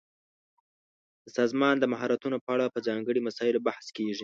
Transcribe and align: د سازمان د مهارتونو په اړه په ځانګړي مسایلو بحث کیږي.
د 1.23 1.27
سازمان 1.37 1.75
د 1.79 1.85
مهارتونو 1.93 2.37
په 2.45 2.49
اړه 2.55 2.65
په 2.73 2.79
ځانګړي 2.87 3.19
مسایلو 3.27 3.63
بحث 3.67 3.85
کیږي. 3.97 4.15